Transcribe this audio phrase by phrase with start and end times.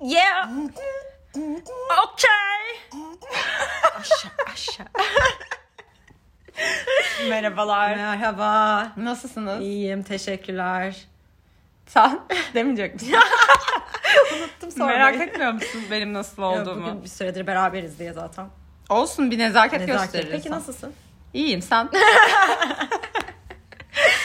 [0.00, 0.48] Yeah.
[2.04, 3.00] Okay.
[3.98, 4.86] Aşağı aşağı.
[7.28, 7.96] Merhabalar.
[7.96, 8.92] Merhaba.
[8.96, 9.60] Nasılsınız?
[9.60, 11.04] İyiyim, teşekkürler.
[11.86, 12.20] Sen
[12.54, 13.14] demeyecek misin?
[14.38, 14.86] Unuttum sonra.
[14.86, 16.82] Merak etmiyor musun benim nasıl Yok, olduğumu?
[16.86, 18.46] Bugün bir süredir beraberiz diye zaten.
[18.88, 20.02] Olsun bir nezaket, Nezaket.
[20.02, 20.30] gösteririz.
[20.32, 20.94] Peki nasılsın?
[21.34, 21.88] İyiyim sen.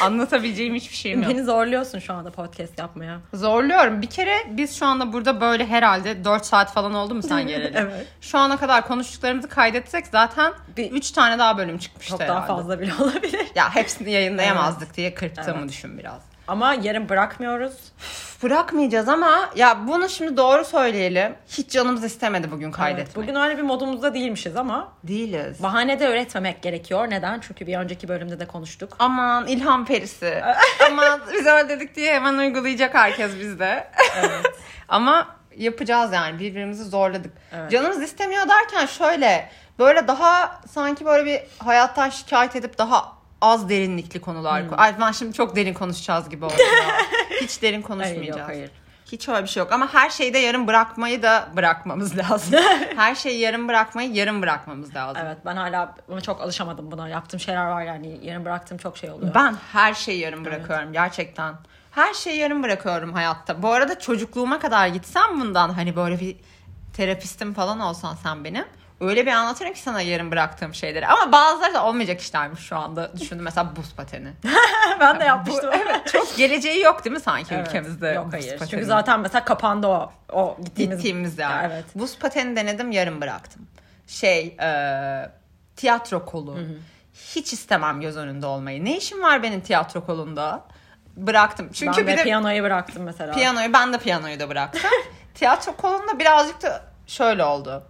[0.01, 1.31] Anlatabileceğim hiçbir şeyim yok.
[1.31, 3.19] Beni zorluyorsun şu anda podcast yapmaya.
[3.33, 4.01] Zorluyorum.
[4.01, 7.73] Bir kere biz şu anda burada böyle herhalde 4 saat falan oldu mu sen geleli?
[7.77, 8.07] Evet.
[8.21, 12.37] Şu ana kadar konuştuklarımızı kaydetsek zaten Bir- 3 tane daha bölüm çıkmıştı Çok herhalde.
[12.47, 13.45] daha fazla bile olabilir.
[13.55, 15.69] Ya hepsini yayınlayamazdık diye kırptığımı Evet.
[15.69, 16.30] düşün biraz.
[16.51, 17.73] Ama yarın bırakmıyoruz.
[18.43, 21.35] Bırakmayacağız ama ya bunu şimdi doğru söyleyelim.
[21.47, 23.07] Hiç canımız istemedi bugün kaydetmek.
[23.07, 25.63] Evet, bugün öyle bir modumuzda değilmişiz ama Değiliz.
[25.63, 27.09] bahane de üretmemek gerekiyor.
[27.09, 27.39] Neden?
[27.39, 28.93] Çünkü bir önceki bölümde de konuştuk.
[28.99, 30.43] Aman ilham perisi.
[30.91, 33.87] Aman biz öyle dedik diye hemen uygulayacak herkes bizde.
[34.19, 34.45] Evet.
[34.87, 37.33] Ama yapacağız yani birbirimizi zorladık.
[37.51, 37.71] Evet.
[37.71, 44.21] Canımız istemiyor derken şöyle böyle daha sanki böyle bir hayattan şikayet edip daha az derinlikli
[44.21, 44.63] konular.
[44.63, 44.79] Hmm.
[44.79, 46.53] Ay ben şimdi çok derin konuşacağız gibi oldu.
[47.41, 48.27] Hiç derin konuşmayacağız.
[48.27, 48.71] Hayır yok hayır.
[49.11, 52.59] Hiç öyle bir şey yok ama her şeyde yarım bırakmayı da bırakmamız lazım.
[52.95, 55.21] her şeyi yarım bırakmayı yarım bırakmamız lazım.
[55.25, 57.09] Evet ben hala ama çok alışamadım buna.
[57.09, 58.19] Yaptığım şeyler var yani.
[58.23, 59.35] Yarın bıraktığım çok şey oluyor.
[59.35, 61.55] Ben her şeyi yarım bırakıyorum gerçekten.
[61.91, 63.61] Her şeyi yarım bırakıyorum hayatta.
[63.61, 66.35] Bu arada çocukluğuma kadar gitsem bundan hani böyle bir
[66.93, 68.65] terapistim falan olsan sen benim.
[69.01, 71.07] Öyle bir anlatırım ki sana yarım bıraktığım şeyleri.
[71.07, 73.11] Ama bazıları da olmayacak işlermiş şu anda.
[73.19, 74.33] Düşündüm mesela buz pateni.
[74.99, 75.69] ben de Bu, yapmıştım.
[75.73, 77.67] evet çok geleceği yok değil mi sanki Evet.
[77.67, 78.07] ülkemizde?
[78.07, 78.51] Yok buz hayır.
[78.51, 78.69] pateni?
[78.69, 80.11] Çünkü zaten mesela kapandı o.
[80.31, 80.97] O gittiğimiz.
[80.97, 81.49] gittiğimiz yer.
[81.49, 81.85] Ya, Evet.
[81.95, 83.67] Buz pateni denedim yarım bıraktım.
[84.07, 84.69] Şey e,
[85.75, 86.57] tiyatro kolu.
[87.13, 88.85] Hiç istemem göz önünde olmayı.
[88.85, 90.63] Ne işim var benim tiyatro kolunda?
[91.17, 91.69] Bıraktım.
[91.73, 93.33] Çünkü ben bir de de piyanoyu bıraktım mesela.
[93.33, 94.81] piyanoyu ben de piyanoyu da bıraktım.
[95.33, 97.83] tiyatro kolunda birazcık da şöyle oldu.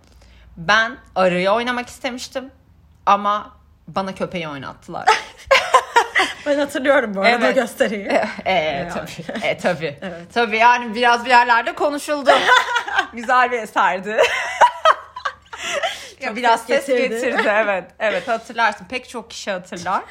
[0.57, 2.52] Ben arıyı oynamak istemiştim
[3.05, 3.52] ama
[3.87, 5.08] bana köpeği oynattılar.
[6.45, 7.55] Ben hatırlıyorum bu arada Evet.
[7.55, 8.21] gösteriyi.
[8.45, 8.89] e, Yani.
[8.93, 9.39] tabii.
[9.48, 9.98] E, tabii.
[10.02, 10.33] Evet.
[10.33, 12.31] Tabii yani biraz bir yerlerde konuşuldu.
[13.14, 14.17] Güzel bir eserdi.
[16.20, 17.09] ya biraz ses ses getirdi.
[17.31, 17.47] getirdi.
[17.53, 17.83] evet.
[17.99, 18.86] Evet hatırlarsın.
[18.86, 20.02] Pek çok kişi hatırlar.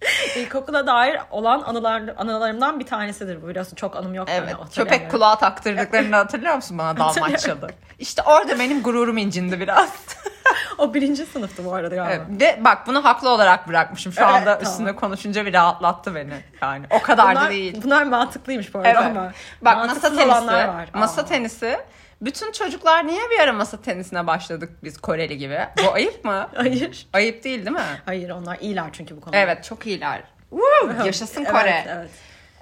[0.36, 3.48] İlkokula dair olan anılar, anılarımdan bir tanesidir bu.
[3.48, 4.28] Biliyorsun çok anım yok.
[4.30, 4.40] Evet.
[4.40, 4.74] Hatırlayamıyorum.
[4.74, 7.70] köpek kulağı taktırdıklarını hatırlıyor musun bana Dalmaçyalı?
[7.98, 9.90] İşte orada benim gururum incindi biraz.
[10.78, 12.24] O birinci sınıftı bu arada galiba.
[12.30, 14.12] Evet, Ve bak bunu haklı olarak bırakmışım.
[14.12, 14.62] Şu Evet, anda tamam.
[14.62, 16.32] üstüne konuşunca bir rahatlattı beni.
[16.62, 17.80] Yani o kadar bunlar, da değil.
[17.84, 19.02] bunlar mantıklıymış bu arada Evet.
[19.16, 19.32] ama.
[19.62, 20.46] Bak masa tenisi.
[20.46, 20.88] var.
[20.94, 21.24] Masa Aa.
[21.24, 21.78] tenisi.
[22.20, 25.58] Bütün çocuklar niye bir ara masa tenisine başladık biz Koreli gibi?
[25.84, 26.48] Bu ayıp mı?
[26.54, 27.06] Hayır.
[27.12, 28.00] Ayıp değil değil mi?
[28.06, 29.36] Hayır onlar iyiler çünkü bu konuda.
[29.38, 30.22] Evet çok iyiler.
[30.50, 31.84] Woo, yaşasın Evet, Kore.
[31.88, 32.10] Evet.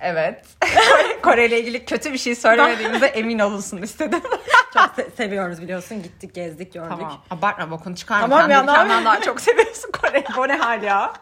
[0.01, 0.45] Evet.
[1.23, 4.21] Kore ile ilgili kötü bir şey söylemediğimizde emin olunsun istedim.
[4.75, 6.03] Çok se- seviyoruz biliyorsun.
[6.03, 6.91] Gittik, gezdik, gördük.
[6.91, 7.25] tamam.
[7.31, 8.29] Abartma bokunu çıkarma.
[8.29, 9.05] Tamam Kendi ya, yapayım?
[9.05, 10.25] daha çok seviyorsun Kore'yi.
[10.37, 11.13] Bu ne hal ya?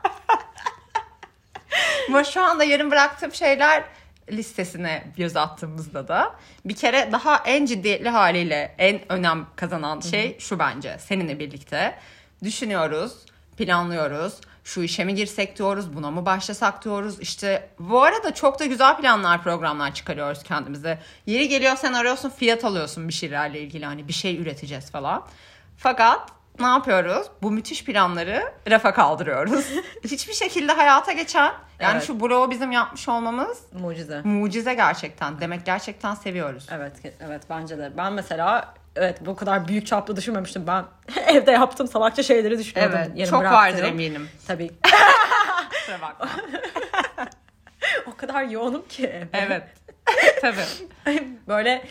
[2.09, 3.83] Ama şu anda yarım bıraktığım şeyler
[4.33, 10.59] listesine göz attığımızda da bir kere daha en ciddiyetli haliyle en önem kazanan şey şu
[10.59, 10.97] bence.
[10.99, 11.99] Seninle birlikte
[12.45, 13.13] düşünüyoruz,
[13.57, 14.35] planlıyoruz.
[14.65, 17.21] Şu işe mi girsek diyoruz, buna mı başlasak diyoruz.
[17.21, 20.99] İşte bu arada çok da güzel planlar, programlar çıkarıyoruz kendimize.
[21.27, 25.27] Yeri geliyor sen arıyorsun, fiyat alıyorsun bir şeylerle ilgili hani bir şey üreteceğiz falan.
[25.77, 27.27] Fakat ne yapıyoruz?
[27.43, 29.67] Bu müthiş planları rafa kaldırıyoruz.
[30.05, 32.07] Hiçbir şekilde hayata geçen yani Evet.
[32.07, 34.21] şu bloğu bizim yapmış olmamız Mucize.
[34.25, 35.41] mucize gerçekten.
[35.41, 36.67] Demek gerçekten seviyoruz.
[36.73, 37.93] Evet, evet bence de.
[37.97, 40.67] Ben mesela evet bu kadar büyük çaplı düşünmemiştim.
[40.67, 40.85] Ben
[41.27, 42.99] evde yaptığım salakça şeyleri düşünüyordum.
[42.99, 43.59] Evet, yarım çok bıraktığım.
[43.61, 44.29] vardır eminim.
[44.47, 44.71] Tabii.
[45.71, 46.29] Kusura bakma.
[48.07, 49.63] o kadar yoğunum ki evet.
[50.41, 50.65] Tabii.
[51.49, 51.85] Böyle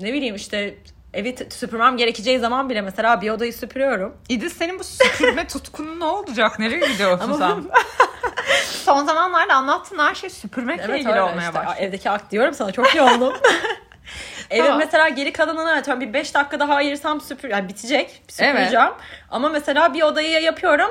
[0.00, 0.74] ne bileyim işte
[1.14, 4.16] evi süpürmem gerekeceği zaman bile mesela bir odayı süpürüyorum.
[4.28, 6.58] İdil senin bu süpürme tutkunun ne olacak?
[6.58, 7.64] Nereye gidiyorsun Ama sen?
[8.84, 11.54] Son zamanlarda anlattığın her şey süpürmekle ilgili öyle olmaya işte.
[11.54, 11.76] başladı.
[11.78, 13.34] Evdeki akt diyorum sana çok yoğunum.
[14.50, 14.78] Evin Tamam.
[14.78, 18.92] mesela geri kalanını atıyorum bir 5 dakika daha ayırsam süpür yani bitecek süpüreceğim.
[19.30, 20.90] Ama mesela bir odayı yapıyorum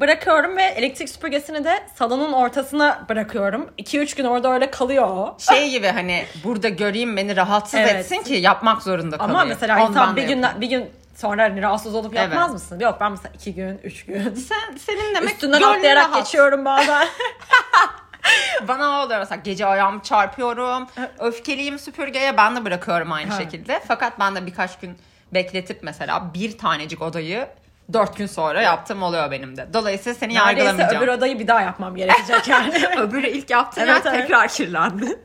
[0.00, 3.70] bırakıyorum ve elektrik süpürgesini de salonun ortasına bırakıyorum.
[3.78, 5.36] 2-3 gün orada öyle kalıyor o.
[5.38, 7.94] Şey gibi hani burada göreyim beni rahatsız Evet.
[7.96, 9.36] etsin ki yapmak zorunda kalayım.
[9.36, 12.52] Ama mesela insan bir gün bir gün sonra hani rahatsız olup yapmaz Evet.
[12.52, 12.80] mısın?
[12.80, 14.34] Yok ben mesela 2 gün, 3 gün.
[14.34, 16.24] Sen, senin demek Üstünden atlayarak rahat.
[16.24, 17.08] geçiyorum bazen.
[18.68, 20.86] Bana o oluyor mesela gece ayağımı çarpıyorum.
[21.18, 23.80] Öfkeliyim süpürgeye ben de bırakıyorum aynı şekilde.
[23.88, 24.98] Fakat ben de birkaç gün
[25.34, 27.46] bekletip mesela bir tanecik odayı
[27.92, 29.68] dört gün sonra yaptığım oluyor benim de.
[29.72, 31.02] Dolayısıyla seni Neredeyse yargılamayacağım.
[31.04, 32.86] öbür odayı bir daha yapmam gerekecek yani.
[32.98, 34.22] Öbürü ilk yaptığın Evet, yer evet.
[34.22, 35.18] tekrar kirlendi.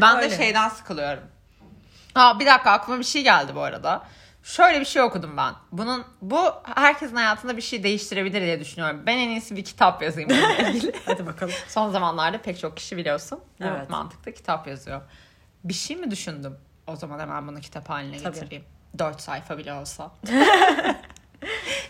[0.00, 0.30] Ben Öyle.
[0.30, 1.22] de şeyden sıkılıyorum.
[2.14, 4.02] Aa, bir dakika aklıma bir şey geldi bu arada.
[4.42, 5.54] Şöyle bir şey okudum ben.
[5.72, 9.02] Bunun bu herkesin hayatında bir şey değiştirebilir diye düşünüyorum.
[9.06, 10.92] Ben en iyisi bir kitap yazayım bununla ilgili.
[11.06, 11.54] Hadi bakalım.
[11.68, 13.40] Son zamanlarda pek çok kişi biliyorsun.
[13.60, 13.90] Bu Evet.
[13.90, 15.00] mantıkta kitap yazıyor.
[15.64, 16.58] Bir şey mi düşündüm?
[16.86, 18.34] O zaman hemen bunu kitap haline Tabii.
[18.34, 18.64] getireyim.
[18.98, 20.10] Dört sayfa bile olsa.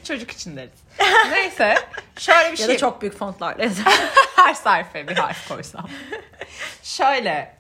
[0.05, 0.71] Çocuk için deriz.
[1.31, 1.75] Neyse.
[2.19, 2.75] Şöyle bir Ya şey.
[2.75, 3.65] da çok büyük fontlarla
[4.37, 5.89] her sayfaya bir harf koysam.
[6.83, 7.57] Şöyle.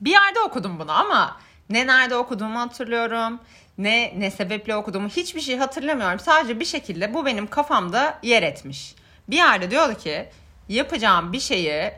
[0.00, 1.36] Bir yerde okudum bunu ama
[1.70, 3.40] ne nerede okuduğumu hatırlıyorum.
[3.78, 6.18] Ne ne sebeple okuduğumu hiçbir şey hatırlamıyorum.
[6.20, 8.94] Sadece bir şekilde bu benim kafamda yer etmiş.
[9.28, 10.28] Bir yerde diyordu ki
[10.68, 11.92] yapacağım bir şeyi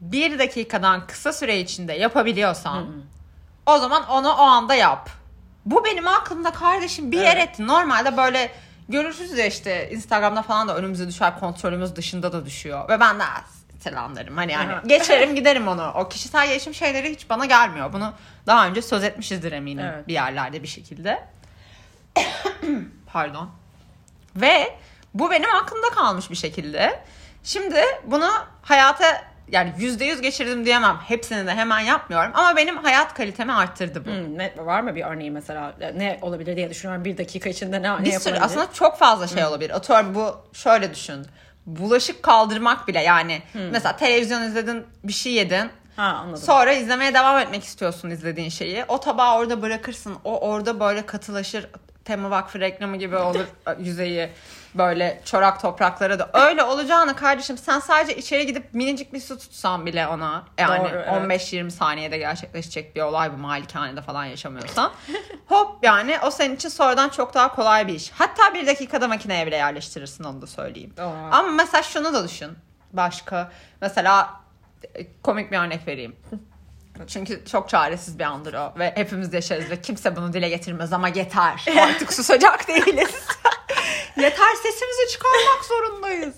[0.00, 2.86] bir dakikadan kısa süre içinde yapabiliyorsan
[3.66, 5.10] o zaman onu o anda yap.
[5.66, 7.48] Bu benim aklımda kardeşim bir yer Evet.
[7.48, 7.66] etti.
[7.66, 8.50] Normalde böyle
[8.88, 12.88] görürsüz ya işte Instagram'da falan da önümüze düşer kontrolümüz dışında da düşüyor.
[12.88, 13.24] Ve ben de
[13.80, 14.36] selamlarım.
[14.36, 15.92] Hani yani geçerim giderim onu.
[15.94, 17.92] O kişisel gelişim şeyleri hiç bana gelmiyor.
[17.92, 18.12] Bunu
[18.46, 20.08] daha önce söz etmişizdir eminim Evet.
[20.08, 21.24] bir yerlerde bir şekilde.
[23.12, 23.50] Pardon.
[24.36, 24.78] Ve
[25.14, 27.00] bu benim aklımda kalmış bir şekilde.
[27.42, 28.30] Şimdi bunu
[28.62, 30.96] hayata yani yüzde yüz geçirdim diyemem.
[31.06, 32.30] Hepsini de hemen yapmıyorum.
[32.34, 34.10] Ama benim hayat kalitemi arttırdı bu.
[34.10, 35.74] Hmm, ne, var mı bir örneği mesela?
[35.94, 37.04] Ne olabilir diye düşünüyorum.
[37.04, 38.40] Bir dakika içinde ne, ne bir sürü yapılabilir?
[38.40, 39.70] aslında çok fazla şey olabilir.
[39.70, 41.26] Atıyorum bu şöyle düşün.
[41.66, 46.42] Bulaşık kaldırmak bile yani mesela televizyon izledin bir şey yedin Ha anladım.
[46.42, 48.84] sonra izlemeye devam etmek istiyorsun izlediğin şeyi.
[48.88, 50.16] O tabağı orada bırakırsın.
[50.24, 51.66] O orada böyle katılaşır.
[52.04, 53.44] Tema Vakfı reklamı gibi olur
[53.78, 54.28] yüzeyi
[54.74, 56.30] böyle çorak topraklara da.
[56.32, 60.88] Öyle olacağını kardeşim sen sadece içeri gidip minicik bir su tutsan bile ona yani Doğru,
[60.88, 61.08] evet.
[61.08, 64.92] 15-20 saniyede gerçekleşecek bir olay bu malikanede falan yaşamıyorsan.
[65.46, 68.10] Hop yani o senin için sonradan çok daha kolay bir iş.
[68.10, 70.94] Hatta bir dakikada makineye bile yerleştirirsin onu da söyleyeyim.
[70.96, 71.28] Doğru.
[71.30, 72.50] Ama mesela şunu da düşün.
[72.92, 74.30] Başka mesela
[74.94, 76.16] e, komik bir örnek vereyim.
[77.06, 81.08] Çünkü çok çaresiz bir andır o ve hepimiz yaşarız ve kimse bunu dile getirmez ama
[81.08, 81.64] yeter.
[81.82, 83.14] Artık susacak değiliz.
[84.16, 86.34] Yeter sesimizi çıkarmak zorundayız.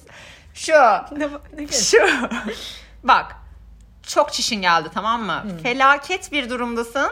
[0.54, 1.28] Şu ne,
[1.58, 1.98] ne şu.
[3.02, 3.36] Bak.
[4.06, 5.44] Çok çişin geldi tamam mı?
[5.62, 7.10] Felaket bir durumdasın.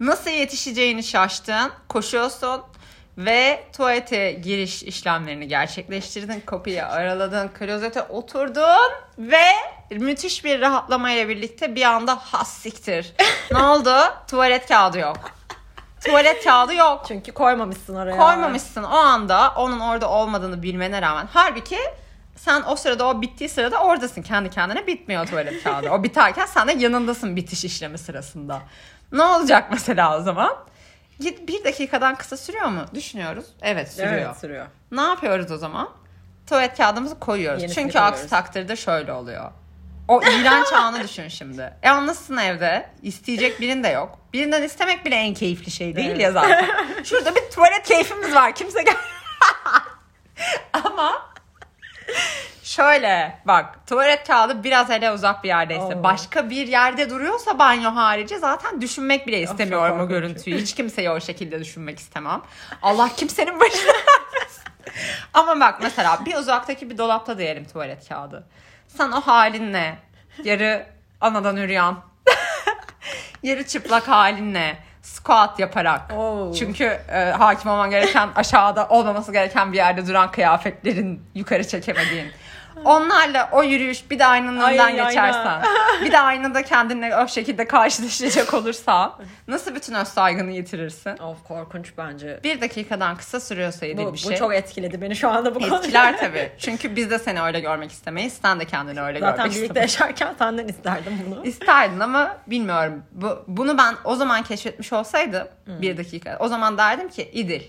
[0.00, 1.72] Nasıl yetişeceğini şaştın.
[1.88, 2.62] Koşuyorsun.
[3.18, 6.40] Ve tuvalete giriş işlemlerini gerçekleştirdin.
[6.46, 7.48] Kapıyı araladın.
[7.48, 8.92] Klozete oturdun.
[9.18, 9.44] Ve
[9.90, 13.12] müthiş bir rahatlamayla birlikte bir anda has siktir.
[13.52, 13.94] ne oldu?
[14.30, 15.30] Tuvalet kağıdı yok.
[16.04, 18.16] Tuvalet kağıdı yok Çünkü koymamışsın oraya.
[18.16, 21.28] koymamışsın o anda onun orada olmadığını bilmene rağmen.
[21.32, 21.78] Halbuki
[22.36, 24.22] sen o sırada o bittiği sırada oradasın.
[24.22, 25.90] Kendi kendine bitmiyor tuvalet kağıdı.
[25.90, 28.58] O biterken sen de yanındasın bitiş işlemi sırasında.
[29.12, 30.56] Ne olacak mesela o zaman?
[31.20, 32.80] Git bir dakikadan kısa sürüyor mu?
[32.94, 33.44] Düşünüyoruz.
[33.62, 34.12] Evet sürüyor.
[34.12, 34.66] Evet sürüyor.
[34.92, 35.88] Ne yapıyoruz o zaman?
[36.46, 37.62] Tuvalet kağıdımızı koyuyoruz.
[37.62, 38.30] Yenisini Çünkü aksi koyuyoruz.
[38.30, 39.50] takdirde şöyle oluyor.
[40.08, 41.72] O iğrenç anı düşün şimdi.
[41.82, 42.90] Yalnızsın evde.
[43.02, 44.18] isteyecek birin de yok.
[44.32, 46.20] Birinden istemek bile en keyifli şey değil Evet.
[46.20, 46.66] ya zaten.
[47.04, 48.54] Şurada bir tuvalet keyfimiz var.
[48.54, 48.96] Kimse gel.
[50.72, 51.28] Ama
[52.62, 56.02] şöyle bak tuvalet kağıdı biraz hele uzak bir yerdeyse Oo.
[56.02, 60.58] başka bir yerde duruyorsa banyo harici zaten düşünmek bile istemiyorum o görüntüyü.
[60.58, 62.42] Hiç kimseyi o şekilde düşünmek istemem.
[62.82, 63.92] Allah kimsenin başına.
[65.34, 68.46] Ama bak mesela bir uzaktaki bir dolapta diyelim tuvalet kağıdı.
[68.88, 69.98] Sen o halinle
[70.44, 70.86] yarı
[71.20, 72.00] anadan üryan
[73.42, 76.52] yarı çıplak halinle squat yaparak Oo.
[76.58, 82.30] çünkü e, hakim olman gereken aşağıda olmaması gereken bir yerde duran kıyafetlerin yukarı çekemediğin
[82.84, 85.04] onlarla o yürüyüş bir de aynanın Ay, önünden ayna.
[85.08, 85.62] geçersen
[86.04, 89.12] bir de aynada kendinle o şekilde karşılaşacak olursan
[89.48, 91.18] nasıl bütün öz saygını yitirirsin?
[91.18, 92.40] Of korkunç bence.
[92.44, 94.36] Bir dakikadan kısa sürüyorsa yediğin Bu, bir bu şey.
[94.36, 95.76] çok etkiledi beni şu anda bu konuda.
[95.76, 96.52] Etkiler tabii.
[96.58, 98.38] Çünkü biz de seni öyle görmek istemeyiz.
[98.42, 101.44] Sen de kendini öyle Zaten görmek birlikte yaşarken senden isterdim bunu.
[101.46, 103.02] İsterdin ama bilmiyorum.
[103.12, 105.82] Bu, bunu ben o zaman keşfetmiş olsaydım Hmm.
[105.82, 106.36] bir dakika.
[106.40, 107.62] O zaman derdim ki İdil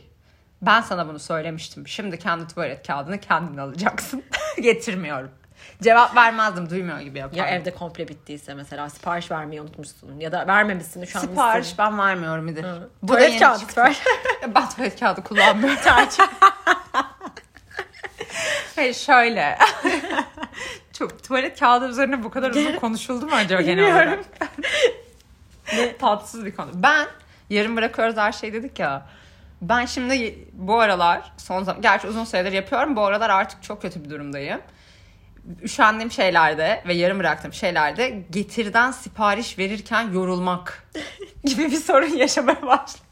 [0.61, 1.87] ben sana bunu söylemiştim.
[1.87, 4.23] Şimdi kendi tuvalet kağıdını kendin alacaksın.
[4.61, 5.31] Getirmiyorum.
[5.83, 6.69] Cevap vermezdim.
[6.69, 7.39] Duymuyor gibi yapardım.
[7.39, 11.99] Ya evde komple bittiyse mesela sipariş vermeyi unutmuşsun ya da vermemişsin şu an Sipariş ben
[11.99, 12.47] vermiyorum.
[12.47, 13.97] Bu da Tuvalet kağıdı ver.
[14.55, 15.79] ben tuvalet kağıdı kullanmıyorum.
[18.75, 19.57] Hayır şöyle.
[20.93, 24.07] Çok tuvalet kağıdı üzerine bu kadar uzun konuşuldu mu acaba genel olarak?
[24.07, 24.25] Bilmiyorum.
[25.73, 26.69] Ne tatsız bir konu.
[26.73, 27.07] Ben
[27.49, 29.05] yarın bırakıyoruz her şey dedik ya.
[29.61, 32.95] Ben şimdi bu aralar son zaman gerçi uzun süredir yapıyorum.
[32.95, 34.61] Bu aralar artık çok kötü bir durumdayım.
[35.61, 40.87] Üşendiğim şeylerde ve yarım bıraktığım şeylerde getirden sipariş verirken yorulmak
[41.43, 43.05] gibi bir sorun yaşamaya başladım.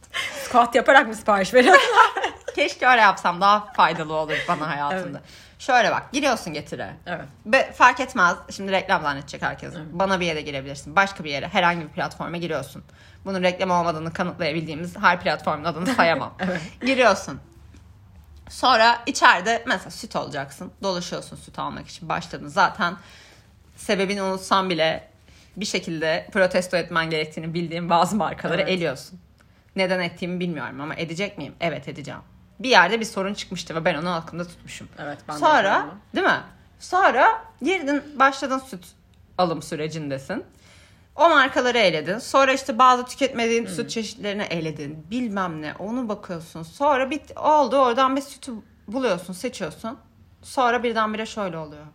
[0.44, 1.89] Squat yaparak mı sipariş veriyorsun?
[2.56, 5.22] Keşke öyle yapsam daha faydalı olur bana hayatımda.
[5.60, 6.94] Şöyle bak giriyorsun getire.
[7.06, 7.26] Evet.
[7.46, 8.38] Be, fark etmez.
[8.52, 9.74] Şimdi reklam zannedecek herkes.
[9.92, 10.96] Bana bir yere girebilirsin.
[10.96, 12.84] Başka bir yere herhangi bir platforma giriyorsun.
[13.26, 16.34] Bunun reklam olmadığını kanıtlayabildiğimiz her platformun adını sayamam.
[16.86, 17.40] Giriyorsun.
[18.50, 20.72] Sonra içeride mesela süt alacaksın.
[20.84, 22.10] Dolaşıyorsun süt almak için.
[22.10, 22.96] Başladın zaten
[23.76, 25.08] sebebini unutsan bile
[25.58, 28.72] bir şekilde protesto etmen gerektiğini bildiğim bazı markaları Evet.
[28.72, 29.20] eliyorsun.
[29.76, 31.54] Neden ettiğimi bilmiyorum ama edecek miyim?
[31.60, 32.22] Evet edeceğim.
[32.60, 34.88] Bir yerde bir sorun çıkmıştı ve ben onu aklımda tutmuşum.
[35.00, 36.00] Evet, ben de Sonra hatırlıyorum.
[36.16, 36.42] değil mi?
[36.80, 38.86] Sonra girdin başladın süt
[39.38, 40.44] alım sürecindesin.
[41.16, 42.18] O markaları eledin.
[42.20, 43.72] Sonra işte bazı tüketmediğin Hmm.
[43.72, 45.06] süt çeşitlerini eledin.
[45.12, 45.74] Bilmem ne.
[45.80, 46.64] Onu bakıyorsun.
[46.64, 48.52] Sonra bit oldu oradan bir sütü
[48.88, 49.98] buluyorsun, seçiyorsun.
[50.42, 51.86] Sonra birdenbire şöyle oluyor.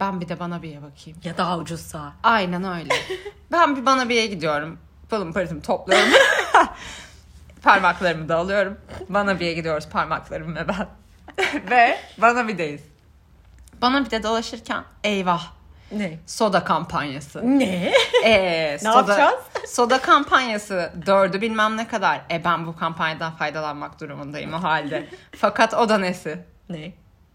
[0.00, 1.18] Ben bir de bana bir'e bakayım.
[1.24, 2.12] Ya daha ucuzsa.
[2.22, 2.94] Aynen öyle.
[3.52, 4.78] ben bir bana bir'e gidiyorum.
[5.10, 6.08] Pılım pırtımı topluyorum.
[7.62, 8.78] Parmaklarımı da alıyorum.
[9.08, 10.86] Bana bir'e gidiyoruz parmaklarım ve ben.
[11.70, 12.82] ve bana bir'deyiz.
[13.82, 15.42] Bana bir de dolaşırken eyvah
[15.92, 16.18] Ne?
[16.26, 17.58] soda kampanyası.
[17.58, 17.92] Ne?
[18.24, 19.40] Ee, Ne yapacağız?
[19.68, 22.20] Soda kampanyası dördü bilmem ne kadar.
[22.30, 25.08] E ben bu kampanyadan faydalanmak durumundayım o halde.
[25.36, 26.44] Fakat o da nesi?
[26.68, 26.92] ne?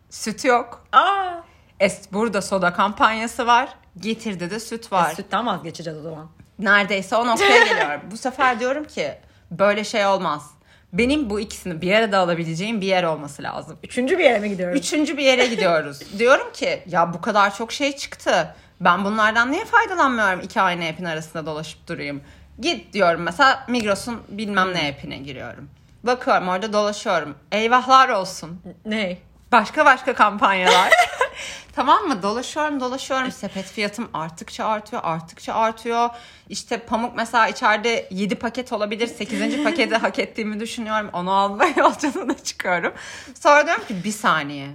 [0.09, 0.85] Süt yok.
[0.91, 1.33] Aa.
[1.79, 3.69] Es burada soda kampanyası var.
[3.97, 5.11] Getirde de süt var.
[5.11, 6.29] E, sütten vazgeçeceğiz o zaman.
[6.59, 8.01] Neredeyse o noktaya geliyorum.
[8.11, 9.17] bu sefer diyorum ki
[9.51, 10.51] böyle şey olmaz.
[10.93, 13.77] Benim bu ikisini bir arada alabileceğim bir yer olması lazım.
[13.83, 14.79] Üçüncü bir yere mi gidiyoruz?
[14.79, 15.99] Üçüncü bir yere gidiyoruz.
[16.19, 18.55] diyorum ki ya bu kadar çok şey çıktı.
[18.81, 22.21] Ben bunlardan niye faydalanmıyorum iki aynı app'in arasında dolaşıp durayım.
[22.59, 25.69] Git diyorum mesela Migros'un bilmem ne app'ine giriyorum.
[26.03, 27.35] Bakıyorum orada dolaşıyorum.
[27.51, 28.61] Eyvahlar olsun.
[28.85, 29.17] Ne?
[29.51, 30.93] Başka başka kampanyalar.
[31.75, 32.23] tamam mı?
[32.23, 33.31] Dolaşıyorum dolaşıyorum.
[33.31, 36.09] Sepet fiyatım arttıkça artıyor arttıkça artıyor.
[36.49, 39.07] İşte pamuk mesela içeride 7 paket olabilir.
[39.07, 39.63] 8.
[39.63, 41.09] paketi hak ettiğimi düşünüyorum.
[41.13, 42.93] Onu almaya yolculuğuna çıkıyorum.
[43.39, 44.67] Sonra diyorum ki bir saniye.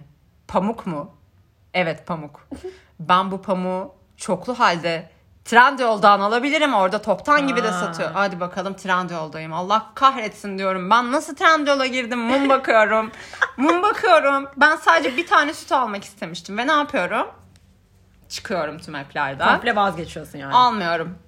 [0.49, 1.11] Pamuk mu?
[1.75, 2.49] Evet pamuk.
[3.01, 5.11] Ben bu pamuğu çoklu halde
[5.45, 6.75] Trendyol'dan alabilirim.
[6.75, 8.11] Orada toptan gibi de satıyor.
[8.13, 9.53] Hadi bakalım Trendyol'dayım.
[9.53, 10.91] Allah kahretsin diyorum.
[10.91, 12.19] Ben nasıl Trendyol'a girdim?
[12.19, 13.11] Mum bakıyorum.
[13.57, 14.49] Mum bakıyorum.
[14.57, 16.59] Ben sadece bir tane süt almak istemiştim.
[16.59, 17.27] Ve ne yapıyorum?
[18.29, 19.49] Çıkıyorum tüm app'lerden.
[19.49, 20.55] Komple vazgeçiyorsun yani.
[20.55, 21.19] Almıyorum.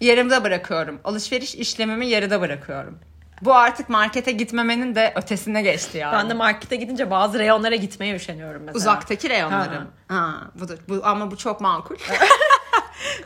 [0.00, 1.00] Yerimde bırakıyorum.
[1.04, 2.98] Alışveriş işlemimi yarıda bırakıyorum.
[3.42, 6.12] Bu artık markete gitmemenin de ötesine geçti yani.
[6.16, 8.78] Ben de markete gidince bazı reyonlara gitmeye üşeniyorum mesela.
[8.78, 9.88] Uzaktaki reyonlarım.
[10.08, 10.34] Ha.
[10.54, 11.96] bu, da- bu ama bu çok makul.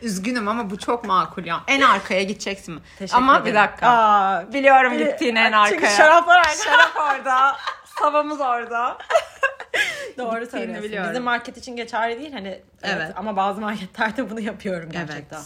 [0.03, 1.61] Üzgünüm ama bu çok makul ya.
[1.69, 2.81] En arkaya gideceksin.
[2.99, 3.47] Teşekkür ama ederim.
[3.47, 3.89] bir dakika.
[3.89, 5.97] Aa, Biliyorum bili- gittiğin en Çünkü arkaya.
[5.97, 6.55] şaraplar arkada.
[6.65, 7.57] Şarap orada.
[8.01, 8.99] Savamız orada.
[10.19, 10.85] Doğru Gittiğini söylüyorsun.
[10.85, 11.11] biliyorum.
[11.11, 12.49] Bizim market için geçerli değil hani.
[12.49, 12.63] Evet.
[12.83, 13.13] Evet.
[13.17, 15.41] Ama bazı marketlerde bunu yapıyorum gerçekten.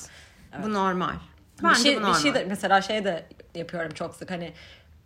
[0.62, 1.12] Bu normal.
[1.58, 2.18] Bir Bence şey, bu bir normal.
[2.18, 4.52] şey de mesela şey de yapıyorum çok sık hani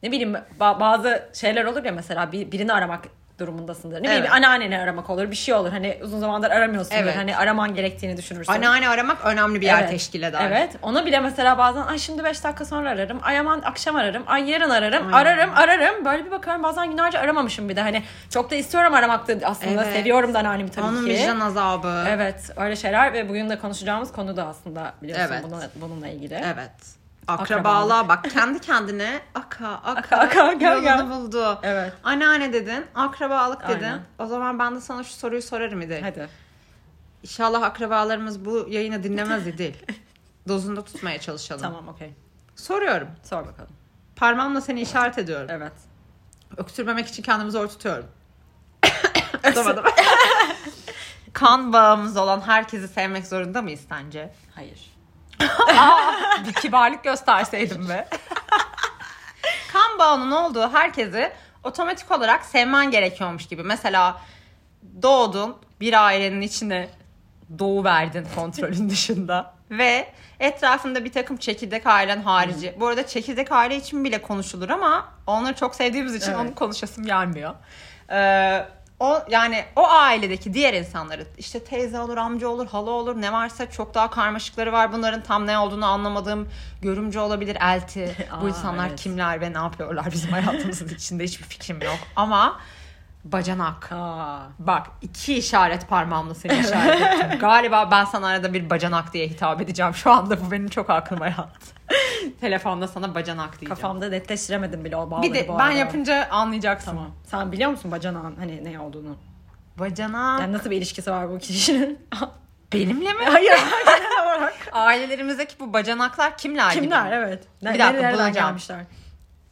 [0.02, 3.04] ne bileyim ba- bazı şeyler olur ya mesela bir, birini aramak
[3.46, 3.96] durumundasındır.
[3.98, 4.32] Ne bileyim Evet.
[4.32, 5.70] anneanneni aramak olur bir şey olur.
[5.70, 6.94] Hani uzun zamandır aramıyorsun.
[6.94, 7.16] Evet.
[7.16, 8.52] Hani araman gerektiğini düşünürsün.
[8.52, 9.90] Anneanne aramak önemli bir yer Evet.
[9.90, 10.42] teşkil eder.
[10.50, 10.70] Evet.
[10.82, 13.18] Ona bile mesela bazen ay şimdi 5 dakika sonra ararım.
[13.22, 14.22] Ay aman akşam ararım.
[14.26, 15.14] Ay yarın ararım.
[15.14, 16.04] Ararım ararım.
[16.04, 17.80] Böyle bir bakıyorum bazen günlerce aramamışım bir de.
[17.80, 19.84] Hani çok da istiyorum aramakta aslında.
[19.84, 19.96] Evet.
[19.96, 21.10] Seviyorum da anneannemi tabii Onun ki.
[21.10, 22.04] vicdan azabı.
[22.08, 25.44] Evet öyle şeyler ve bugün de konuşacağımız konu da aslında biliyorsun Evet.
[25.44, 26.34] bununla, bununla ilgili.
[26.34, 27.01] Evet.
[27.28, 31.10] Akrabalığa bak kendi kendine aka aka, Aka, aka, gel, yolunu gel.
[31.10, 31.58] buldu.
[31.62, 31.92] Evet.
[32.04, 33.84] Anneanne dedin, akrabalık dedin.
[33.84, 34.00] Aynen.
[34.18, 36.02] O zaman ben de sana şu soruyu sorarım İdil.
[36.02, 36.28] Hadi.
[37.22, 39.74] İnşallah akrabalarımız bu yayını dinlemez İdil.
[40.48, 41.62] Dozunda tutmaya çalışalım.
[41.62, 42.14] Tamam okey.
[42.56, 43.08] Soruyorum.
[43.24, 43.70] Sor bakalım.
[44.16, 45.46] Parmağımla seni işaret ediyorum.
[45.50, 45.72] Evet.
[46.56, 48.06] Öksürmemek için kendimi zor tutuyorum.
[49.42, 49.84] Tutamadım.
[51.32, 54.32] kan bağımız olan herkesi sevmek zorunda mıyız sence?
[54.54, 54.91] Hayır.
[56.46, 58.08] Bir kibarlık gösterseydim be.
[59.72, 61.32] kan bağının olduğu herkesi
[61.64, 63.62] otomatik olarak sevmen gerekiyormuş gibi.
[63.62, 64.20] Mesela
[65.02, 66.88] doğdun bir ailenin içine
[67.58, 72.74] doğu verdin kontrolün dışında ve etrafında bir takım çekirdek ailen harici.
[72.80, 76.40] Bu arada çekirdek aile için bile konuşulur ama onları çok sevdiğimiz için Evet.
[76.40, 77.54] onu konuşasım gelmiyor.
[78.10, 78.66] Ee,
[79.02, 83.70] o yani o ailedeki diğer insanları işte teyze olur, amca olur, hala olur ne varsa
[83.70, 84.92] çok daha karmaşıkları var.
[84.92, 86.48] Bunların tam ne olduğunu anlamadığım
[86.82, 88.16] görümcü olabilir, elti.
[88.40, 89.00] Bu Aa, insanlar evet.
[89.00, 91.98] kimler ve ne yapıyorlar bizim hayatımızın içinde hiçbir fikrim yok.
[92.16, 92.60] Ama
[93.24, 93.92] bacanak.
[93.92, 94.38] Aa.
[94.58, 97.38] Bak iki işaret parmağımla seni işaret ettim.
[97.40, 99.94] Galiba ben sana arada bir bacanak diye hitap edeceğim.
[99.94, 101.66] Şu anda bu benim çok aklıma yattı.
[102.40, 103.74] Telefonda sana bacanak diyeceğim.
[103.74, 105.72] Kafamda netleştiremedim bile o bağları bir de bu ben arada.
[105.72, 106.90] yapınca anlayacaksın.
[106.90, 107.10] Tamam.
[107.24, 109.16] Sen biliyor musun bacanağın hani ne olduğunu?
[109.78, 110.40] Bacanak.
[110.40, 111.98] Yani nasıl bir ilişkisi var bu kişinin?
[112.72, 113.24] Benimle mi?
[113.24, 113.52] Hayır.
[113.86, 114.54] genel olarak.
[114.72, 116.82] Ailelerimizdeki bu bacanaklar kimler gibi?
[116.82, 117.44] Kimler evet.
[117.62, 118.32] Bir dakika, bulacağım.
[118.32, 118.80] gelmişler?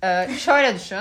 [0.04, 0.98] Ee, şöyle düşün.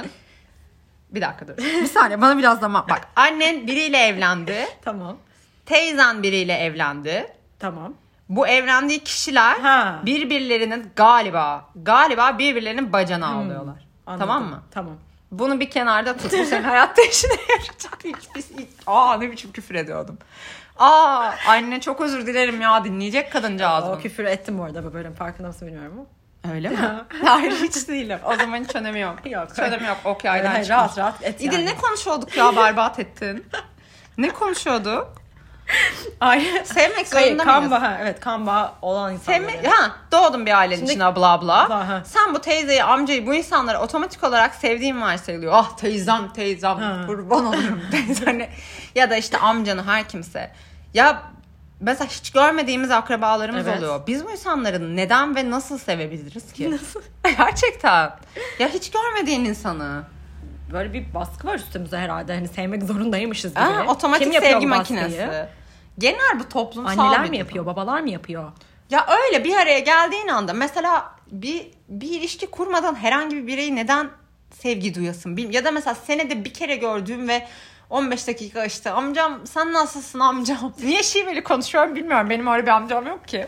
[1.12, 1.58] Bir dakika dur.
[1.58, 2.86] Bir saniye bana biraz zaman.
[2.90, 4.68] Bak annen biriyle evlendi.
[4.82, 5.18] Tamam.
[5.66, 7.28] Teyzen biriyle evlendi.
[7.60, 7.94] Tamam.
[8.30, 10.00] Bu evlendiği kişiler Ha.
[10.06, 13.76] birbirlerinin galiba galiba birbirlerinin bacanağı oluyorlar.
[14.08, 14.28] Anladım.
[14.28, 14.64] Tamam mı?
[14.72, 14.94] Tamam.
[15.32, 16.34] Bunu bir kenarda tut.
[16.40, 18.00] Bu senin hayatta işine yarayacak.
[18.04, 18.68] Hiç, hiç.
[18.88, 20.18] Aa ne biçim küfür ediyordum.
[20.80, 25.14] Aa anne çok özür dilerim ya dinleyecek kadıncağız O küfür ettim bu arada bu bölüm
[25.14, 26.06] farkında mısın bilmiyorum ama.
[26.54, 26.78] Öyle mi?
[27.26, 28.20] Hayır hiç değilim.
[28.26, 29.16] O zaman hiç önemi yok.
[29.26, 29.48] Yok.
[29.52, 29.98] Hiç önemi yok.
[30.06, 31.66] Ok yaydan Hayır, rahat rahat et İdil yani.
[31.66, 33.46] ne konuşuyorduk ya berbat ettin.
[34.18, 35.08] Ne konuşuyorduk?
[36.22, 36.46] Ay.
[36.66, 37.72] Sevmek Hayır, zorunda kan mıyız?
[37.72, 39.52] bağı, evet kan bağı olan insanları.
[39.52, 41.68] Sevme, ha, doğdun bir ailenin Şimdi- içine bla bla.
[41.70, 42.02] Bla, ha.
[42.06, 45.52] Sen bu teyzeyi, amcayı, bu insanları otomatik olarak sevdiğin varsayılıyor.
[45.56, 46.98] Ah teyzem, teyzem, Ha.
[47.08, 48.50] kurban olurum teyzene.
[48.96, 50.52] ya da işte amcanı her kimse.
[50.94, 51.22] Ya
[51.80, 53.78] mesela hiç görmediğimiz akrabalarımız Evet.
[53.78, 54.08] oluyor.
[54.08, 56.72] Biz bu insanları neden ve nasıl sevebiliriz ki?
[56.72, 57.02] Nasıl?
[57.38, 58.12] Gerçekten.
[58.60, 60.04] Ya hiç görmediğin insanı.
[60.74, 62.36] Böyle bir baskı var üstümüze herhalde.
[62.36, 63.64] Hani sevmek zorundaymışız gibi.
[63.64, 65.30] Ha, otomatik Kim sevgi makinesi.
[66.00, 68.52] Genel bu toplumsal Anneler bir mi yapıyor, babalar mı yapıyor?
[68.90, 74.10] Ya öyle bir araya geldiğin anda mesela bir bir ilişki kurmadan herhangi bir bireyi neden
[74.54, 75.38] sevgi duyasın?
[75.38, 77.48] Ya da mesela senede bir kere gördüğüm ve
[77.90, 80.74] 15 dakika işte amcam sen nasılsın amcam?
[80.84, 82.30] Niye şiveli konuşuyorum bilmiyorum.
[82.30, 83.48] Benim öyle bir amcam yok ki.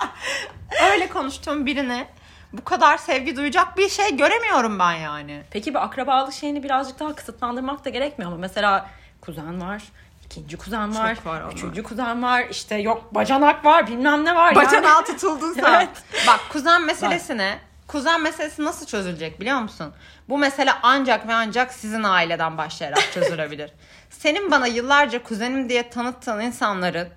[0.90, 2.06] öyle konuştuğum birine
[2.52, 5.42] bu kadar sevgi duyacak bir şey göremiyorum ben yani.
[5.50, 8.36] Peki bu akrabalık şeyini birazcık daha kısıtlandırmak da gerekmiyor mu?
[8.40, 9.82] Mesela kuzen var,
[10.24, 11.52] ikinci kuzen var, Çok var ama.
[11.52, 14.54] üçüncü kuzen var, işte yok bacanak var, bilmem ne var.
[14.54, 15.64] Bacanağa tutuldun sen.
[15.76, 15.88] Evet.
[16.26, 19.92] Bak kuzen meselesine kuzen meselesi nasıl çözülecek biliyor musun?
[20.28, 23.70] Bu mesele ancak ve ancak sizin aileden başlayarak çözülebilir.
[24.10, 27.08] Senin bana yıllarca kuzenim diye tanıttığın insanların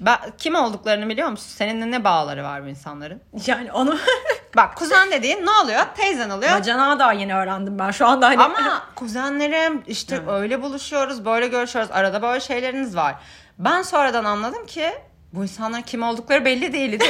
[0.00, 1.50] ben, kim olduklarını biliyor musun?
[1.56, 3.20] Seninle ne bağları var bu insanların?
[3.46, 3.98] Yani onu
[4.56, 5.82] Bak kuzen dediğin ne oluyor?
[5.96, 6.52] Teyzen oluyor.
[6.52, 8.42] bacanağı daha yeni öğrendim ben şu anda hani.
[8.42, 11.90] Ama kuzenlerim işte öyle buluşuyoruz, böyle görüşüyoruz.
[11.92, 13.14] Arada böyle şeyleriniz var.
[13.58, 14.92] Ben sonradan anladım ki
[15.32, 17.04] bu insanlar kim oldukları belli değildi.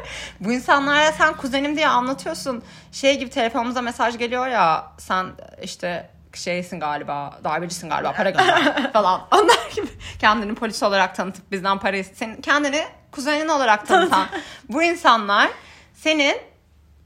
[0.40, 2.62] bu insanlara sen kuzenim diye anlatıyorsun.
[2.92, 5.26] Şey gibi telefonumuza mesaj geliyor ya sen
[5.62, 9.20] işte şeysin galiba, darbecisin galiba, para gönder falan.
[9.32, 9.86] Onlar gibi
[10.18, 14.26] kendini polis olarak tanıtıp bizden para ist- senin kendini kuzenin olarak tanıtan
[14.68, 15.50] bu insanlar
[15.94, 16.36] senin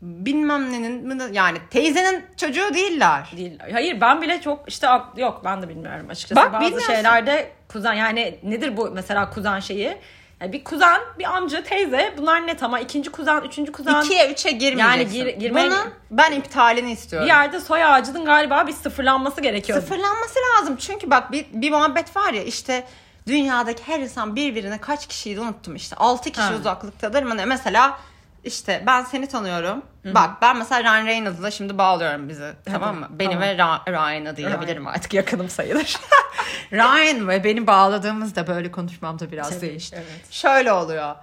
[0.03, 3.31] bilmem nenin yani teyzenin çocuğu değiller.
[3.37, 3.59] değil.
[3.73, 6.37] Hayır ben bile çok işte yok ben de bilmiyorum açıkçası.
[6.37, 6.95] Bak, Bazı bilmiyorsun.
[6.95, 9.99] şeylerde kuzen yani nedir bu mesela kuzen şeyi?
[10.41, 14.51] Yani bir kuzen, bir amca, teyze bunlar net ama ikinci kuzen, üçüncü kuzen İkiye üçe
[14.51, 15.19] girmeyeceksin.
[15.19, 17.29] Yani gir- girmeye- Bunun ben iptalini bir istiyorum.
[17.29, 19.81] yerde soy ağacının galiba bir sıfırlanması gerekiyor.
[19.81, 20.77] Sıfırlanması lazım.
[20.77, 22.85] Çünkü bak bir, bir muhabbet var ya işte
[23.27, 25.97] dünyadaki her insan birbirine kaç kişiydi unuttum işte.
[25.97, 26.55] 6 kişi Ha.
[26.55, 27.23] uzaklıktadır?
[27.23, 27.99] Mesela
[28.47, 29.83] işte ben seni tanıyorum.
[30.05, 32.53] Bak ben mesela Ryan Reynolds'la şimdi bağlıyorum bizi.
[32.65, 33.07] Tamam mı?
[33.11, 33.43] Beni tamam.
[33.43, 35.97] ve Ra- Ryan'ı diyebilirim artık yakınım sayılır.
[36.73, 39.97] Ryan ve beni bağladığımızda böyle konuşmam da biraz Tabii, değişti.
[39.97, 40.33] evet.
[40.33, 41.15] Şöyle oluyor.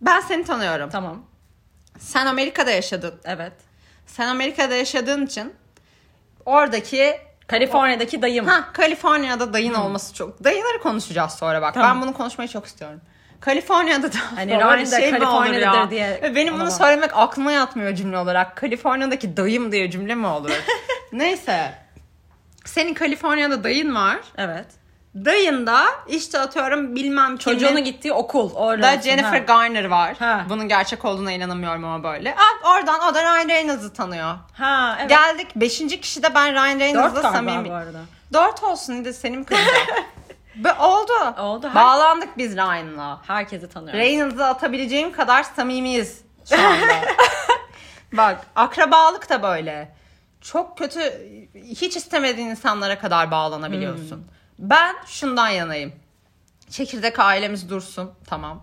[0.00, 0.90] Ben seni tanıyorum.
[0.90, 1.22] Tamam.
[1.98, 3.14] Sen Amerika'da yaşadın.
[3.24, 3.52] Evet.
[4.06, 5.54] Sen Amerika'da yaşadığın için
[6.46, 8.46] oradaki Kaliforniya'daki dayım.
[8.46, 10.44] ha Kaliforniya'da dayın olması çok.
[10.44, 11.74] Dayıları konuşacağız sonra bak.
[11.74, 11.96] Tamam.
[11.96, 13.00] Ben bunu konuşmayı çok istiyorum.
[13.44, 15.90] Kaliforniya'da da Hani böyle Ryan da mi olur Kaliforniya'dadır ya?
[15.90, 18.56] diye benim bunu söylemek aklıma yatmıyor cümle olarak.
[18.56, 20.50] Kaliforniya'daki dayım diye cümle mi olur?
[21.12, 21.72] Neyse.
[22.64, 24.18] Senin Kaliforniya'da dayın var.
[24.38, 24.66] Evet.
[25.14, 27.84] Dayın da işte atıyorum bilmem kimin.
[27.84, 28.54] Gittiği okul.
[28.54, 29.38] Orada Jennifer ha.
[29.38, 30.16] Garner var.
[30.18, 30.46] Ha.
[30.48, 32.34] Bunun gerçek olduğuna inanamıyorum ama böyle.
[32.34, 34.34] Aa, oradan o da Ryan Reynolds'ı tanıyor.
[34.52, 35.10] Ha evet.
[35.10, 35.46] Geldik.
[35.56, 37.68] Beşinci kişi de ben Ryan Dört Reynolds'la galiba samimi.
[37.68, 37.98] bu arada.
[38.32, 39.86] Dört olsun de seni mi kıracağım?
[40.56, 41.12] Be, oldu.
[41.40, 41.68] Oldu.
[41.68, 43.20] Her- Bağlandık biz Ryan'la.
[43.26, 44.00] Herkesi tanıyorum.
[44.00, 46.94] Reynolds'ı atabileceğim kadar samimiyiz şu anda.
[48.12, 49.94] Bak akrabalık da böyle.
[50.40, 51.00] Çok kötü
[51.54, 54.16] hiç istemediğin insanlara kadar bağlanabiliyorsun.
[54.16, 54.24] Hmm.
[54.58, 55.92] Ben şundan yanayım.
[56.70, 58.10] Çekirdek ailemiz dursun.
[58.26, 58.62] Tamam.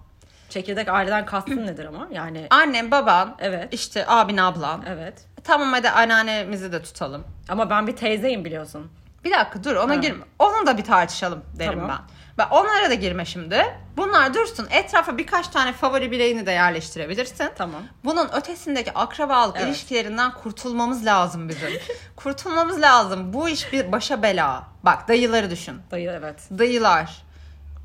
[0.49, 2.07] Çekirdek aileden kastın nedir ama?
[2.11, 3.73] Yani Annem, baban, Evet.
[3.73, 4.83] işte abin, ablan.
[4.87, 5.25] evet.
[5.43, 7.23] Tamam hadi anneannemizi de tutalım.
[7.49, 8.91] Ama ben bir teyzeyim biliyorsun.
[9.23, 9.95] Bir dakika dur ona Ha.
[9.95, 10.25] girme.
[10.39, 11.89] Onu da bir tartışalım derim Tamam.
[11.89, 12.15] ben.
[12.37, 13.65] Ben onlara da girme şimdi.
[13.97, 14.67] Bunlar dursun.
[14.71, 17.49] Etrafa birkaç tane favori bireyini de yerleştirebilirsin.
[17.57, 17.81] Tamam.
[18.05, 19.67] Bunun ötesindeki akrabalık Evet.
[19.67, 21.69] ilişkilerinden kurtulmamız lazım bizim.
[22.15, 23.33] kurtulmamız lazım.
[23.33, 24.63] Bu iş bir başa bela.
[24.83, 25.81] Bak dayıları düşün.
[25.91, 26.39] Dayı evet.
[26.59, 27.23] Dayılar.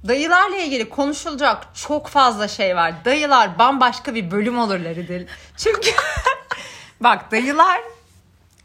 [0.08, 2.92] Dayılarla ilgili konuşulacak çok fazla şey var.
[3.04, 5.26] Dayılar bambaşka bir bölüm olurlar İdil.
[5.56, 5.90] Çünkü
[7.00, 7.80] bak dayılar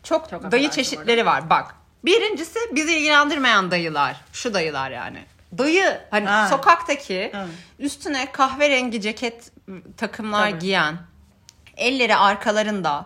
[0.04, 1.50] çok, Çok dayı çeşitleri var.
[1.50, 4.16] Bak birincisi bizi ilgilendirmeyen dayılar.
[4.34, 5.26] Şu dayılar yani.
[5.58, 6.48] Dayı hani Ha.
[6.48, 7.46] sokaktaki Ha.
[7.80, 9.52] üstüne kahverengi ceket
[9.98, 10.60] takımlar Tabii.
[10.60, 10.98] giyen
[11.78, 13.06] elleri arkalarında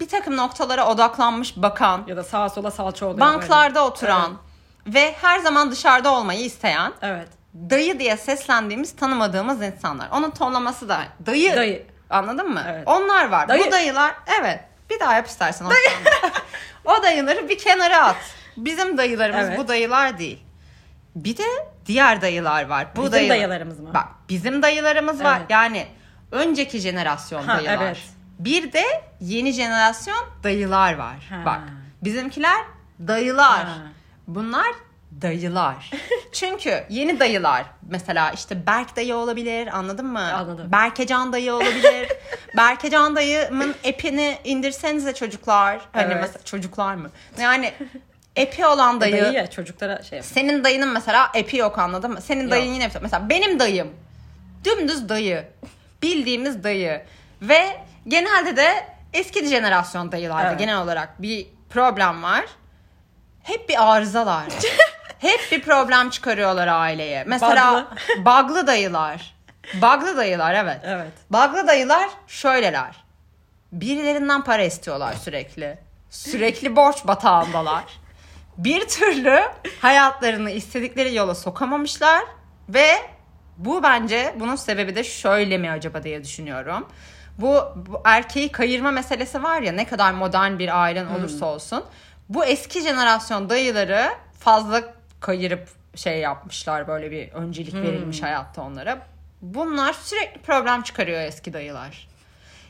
[0.00, 3.20] bir takım noktalara odaklanmış bakan, Ya da sağa sola salça oluyor.
[3.20, 4.38] banklarda oturan
[4.86, 7.12] ve her zaman dışarıda olmayı isteyen Böyle.
[7.14, 7.28] Evet.
[7.54, 10.08] dayı diye seslendiğimiz tanımadığımız insanlar.
[10.10, 11.56] Onun tonlaması da dayı.
[11.56, 11.86] Dayı.
[12.10, 12.62] Anladın mı?
[12.68, 12.82] Evet.
[12.86, 13.48] Onlar var.
[13.48, 13.66] Dayı.
[13.66, 14.60] Bu dayılar evet.
[14.90, 15.64] Bir daha yap istersen.
[15.64, 15.74] sahne.
[16.88, 18.16] o dayıları bir kenara at.
[18.56, 19.58] Bizim dayılarımız Evet.
[19.58, 20.38] bu dayılar değil.
[21.16, 21.44] Bir de
[21.86, 22.86] diğer dayılar var.
[22.96, 23.94] Bu Bizim dayı- dayılarımız mı?
[23.94, 25.36] Bak bizim dayılarımız var.
[25.38, 25.50] Evet.
[25.50, 25.86] Yani
[26.32, 27.82] önceki jenerasyon Ha, dayılar.
[27.86, 27.98] evet.
[28.38, 28.84] Bir de
[29.20, 31.16] yeni jenerasyon dayılar var.
[31.30, 31.42] Ha.
[31.44, 31.60] Bak
[32.04, 32.64] bizimkiler
[33.00, 33.64] dayılar.
[33.64, 33.74] Ha.
[34.26, 34.66] Bunlar
[35.22, 35.90] dayılar.
[36.32, 40.32] Çünkü yeni dayılar mesela işte Berk dayı olabilir anladın mı?
[40.34, 40.72] Anladım.
[40.72, 42.08] Berkecan dayı olabilir.
[42.56, 45.80] Berkecan dayımın epini indirsenize çocuklar.
[45.92, 46.16] Hani Evet.
[46.20, 47.10] mesela çocuklar mı?
[47.40, 47.72] Yani
[48.36, 49.22] epi olan dayı.
[49.22, 50.34] Dayı ya çocuklara şey yapıyor.
[50.34, 52.20] Senin dayının mesela epi yok anladın mı?
[52.20, 52.74] Senin dayın Yok.
[52.74, 53.88] yine mesela benim dayım
[54.64, 55.44] dümdüz dayı.
[56.02, 57.02] Bildiğimiz dayı.
[57.42, 57.76] Ve
[58.08, 60.58] genelde de eski jenerasyon dayılarda Evet.
[60.58, 62.44] genel olarak bir problem var.
[63.42, 64.44] Hep bir arızalar.
[65.18, 67.24] Hep bir problem çıkarıyorlar aileye.
[67.26, 69.34] Mesela baglı dayılar.
[69.74, 70.80] Baglı dayılar evet.
[70.84, 71.12] Evet.
[71.30, 73.04] Baglı dayılar şöyleler.
[73.72, 75.78] Birilerinden para istiyorlar sürekli.
[76.10, 77.84] Sürekli borç batağındalar.
[78.58, 79.40] Bir türlü
[79.80, 82.24] hayatlarını istedikleri yola sokamamışlar
[82.68, 82.88] ve
[83.56, 86.88] bu bence bunun sebebi de şöyle mi acaba diye düşünüyorum.
[87.38, 91.84] Bu, bu erkeği kayırma meselesi var ya ne kadar modern bir ailen olursa olsun.
[92.28, 94.82] Bu eski jenerasyon dayıları fazla
[95.20, 98.98] kayırıp şey yapmışlar böyle bir öncelik verilmiş hayatta onlara.
[99.42, 102.08] Bunlar sürekli problem çıkarıyor eski dayılar.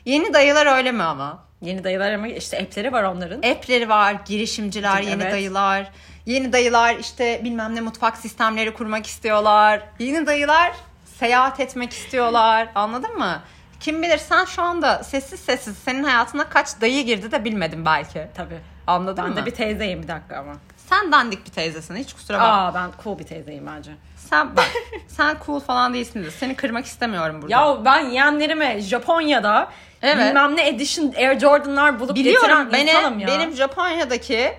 [0.05, 1.43] Yeni dayılar öyle mi ama?
[1.61, 3.37] Yeni dayılar ama işte app'leri var onların.
[3.37, 5.33] App'leri var, girişimciler, yeni Evet.
[5.33, 5.91] dayılar.
[6.25, 9.81] Yeni dayılar işte bilmem ne mutfak sistemleri kurmak istiyorlar.
[9.99, 10.71] Yeni dayılar
[11.19, 12.69] seyahat etmek istiyorlar.
[12.75, 13.41] Anladın mı?
[13.79, 18.27] Kim bilir sen şu anda sessiz sessiz senin hayatına kaç dayı girdi de bilmedim belki.
[18.35, 18.59] Tabii.
[18.87, 19.35] Anladın Ben mı?
[19.35, 20.53] de bir teyzeyim bir dakika ama.
[20.89, 22.67] Sen dandik bir teyzesin hiç kusura bakma.
[22.67, 23.91] Aa ben cool bir teyzeyim bence.
[24.15, 24.67] Sen bak
[25.07, 27.55] sen cool falan değilsin de seni kırmak istemiyorum burada.
[27.55, 29.69] Ya ben yeğenlerime Japonya'da
[30.01, 30.17] Evet.
[30.29, 33.27] bilmem ne edition Air Jordan'lar bulup Biliyorum getiren insanım beni, ya.
[33.39, 34.53] benim Japonya'daki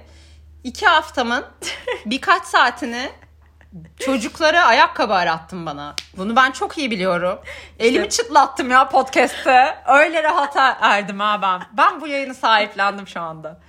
[0.65, 1.45] iki haftamın
[2.07, 3.11] birkaç saatini
[3.99, 5.95] çocuklara ayakkabı arattın bana.
[6.17, 7.39] Bunu ben çok iyi biliyorum.
[7.79, 9.79] Elimi çıtlattım ya podcast'te.
[9.87, 11.63] Öyle rahata erdim ha ben.
[11.73, 13.61] Ben bu yayını sahiplendim şu anda.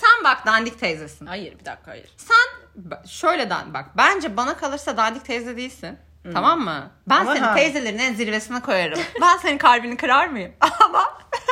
[0.00, 1.26] Sen bak dandik teyzesin.
[1.26, 2.08] Hayır bir dakika hayır.
[2.16, 5.98] Sen şöyle dan bak bence bana kalırsa dandik teyze değilsin.
[6.32, 6.90] Tamam mı?
[7.08, 7.54] Ben Ama seni ha.
[7.54, 8.98] teyzelerin en zirvesine koyarım.
[9.20, 10.52] ben senin kalbini kırar mıyım?
[10.84, 11.04] Ama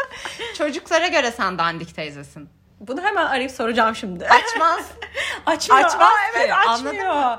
[0.59, 2.49] çocuklara göre sen dandik teyzesin.
[2.81, 4.29] Bunu hemen arayıp soracağım şimdi.
[4.29, 4.87] Açmaz.
[5.47, 5.85] Açmıyor.
[5.85, 7.37] Açmaz Aa, evet açmıyor.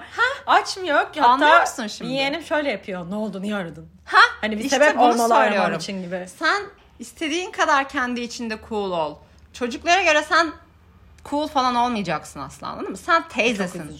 [0.47, 0.97] Açmıyor.
[0.97, 2.11] Hatta Anlıyor musun şimdi?
[2.11, 3.09] Yeğenim şöyle yapıyor.
[3.11, 3.89] Ne oldu niye aradın?
[4.05, 4.19] Ha?
[4.41, 6.27] Hani bir işte sebep olmalı için gibi.
[6.39, 6.63] Sen
[6.99, 9.15] istediğin kadar kendi içinde cool ol.
[9.53, 10.51] Çocuklara göre sen
[11.25, 12.97] cool falan olmayacaksın asla anladın mı?
[12.97, 13.99] Sen teyzesin.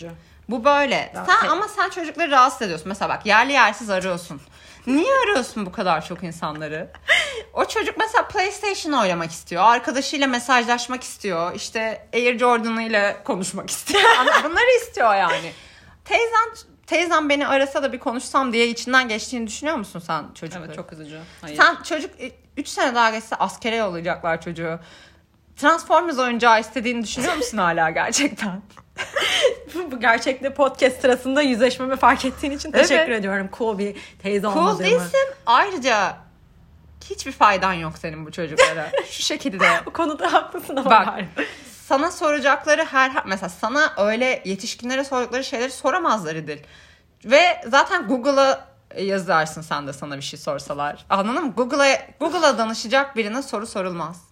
[0.49, 1.11] Bu böyle.
[1.15, 2.87] Ya, sen te- ama sen çocukları rahatsız ediyorsun.
[2.87, 4.41] Mesela bak yerli yersiz arıyorsun.
[4.87, 6.91] Niye arıyorsun bu kadar çok insanları?
[7.53, 9.63] O çocuk mesela PlayStation oynamak istiyor.
[9.63, 11.55] Arkadaşıyla mesajlaşmak istiyor.
[11.55, 14.03] İşte Air Jordan ile konuşmak istiyor.
[14.43, 15.51] Bunları istiyor yani.
[16.05, 16.49] Teyzen
[16.87, 20.65] teyzem beni arasa da bir konuşsam diye içinden geçtiğini düşünüyor musun sen çocukları?
[20.65, 21.19] Evet çok üzücü.
[21.41, 21.57] Hayır.
[21.57, 22.11] Sen çocuk
[22.57, 24.79] 3 sene daha geçse askere yollayacaklar çocuğu.
[25.57, 28.61] Transformers oyuncağı istediğini düşünüyor musun hala gerçekten?
[29.91, 32.87] bu gerçekte podcast sırasında yüzleşmemi fark ettiğin için Evet.
[32.87, 33.49] teşekkür ediyorum.
[33.57, 34.83] Cool bir teyze Cool olmadığımı.
[34.83, 35.19] değilsin.
[35.45, 36.17] Ayrıca
[37.09, 38.91] hiçbir faydan yok senin bu çocuklara.
[39.11, 39.69] Şu şekilde.
[39.85, 41.13] Bu konuda haklısın ama Bak.
[41.85, 46.57] Sana soracakları her mesela sana öyle yetişkinlere sordukları şeyleri soramazlar İdil.
[47.25, 48.67] Ve zaten Google'a
[48.97, 51.05] yazarsın sen de sana bir şey sorsalar.
[51.09, 51.53] Anladın mı?
[51.57, 54.26] Google'a Google'a danışacak birine soru sorulmaz.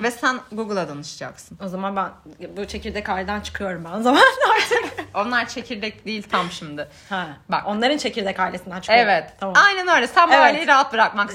[0.00, 1.58] Ve sen Google'a danışacaksın.
[1.64, 2.10] O zaman ben
[2.56, 4.22] bu çekirdek aileden çıkıyorum ben o zaman
[4.56, 5.04] artık.
[5.14, 6.88] Onlar çekirdek değil tam şimdi.
[7.08, 7.62] ha, Bak.
[7.66, 9.08] Onların çekirdek ailesinden çıkıyorum.
[9.08, 9.32] Evet.
[9.40, 9.54] Tamam.
[9.66, 10.06] Aynen öyle.
[10.06, 10.42] Sen bu Evet.
[10.44, 11.32] aileyi rahat bırakmak.